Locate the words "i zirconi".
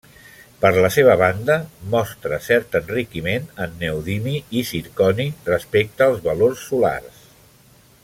4.63-5.29